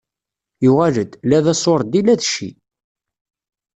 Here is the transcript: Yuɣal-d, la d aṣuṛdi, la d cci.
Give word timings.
Yuɣal-d, 0.63 1.11
la 1.29 1.39
d 1.45 1.47
aṣuṛdi, 1.53 2.01
la 2.03 2.15
d 2.19 2.21
cci. 2.27 2.49